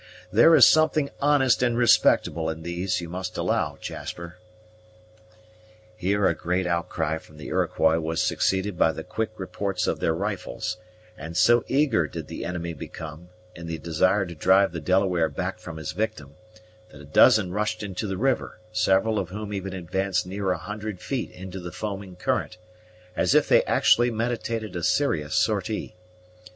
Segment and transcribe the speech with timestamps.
[0.31, 4.39] There is something honest and respectable in these, you must allow, Jasper."
[5.95, 10.15] Here a great outcry from the Iroquois was succeeded by the quick reports of their
[10.15, 10.77] rifles,
[11.19, 15.59] and so eager did the enemy become, in the desire to drive the Delaware back
[15.59, 16.33] from his victim,
[16.91, 20.99] that a dozen rushed into the river, several of whom even advanced near a hundred
[20.99, 22.57] feet into the foaming current,
[23.15, 25.95] as if they actually meditated a serious sortie.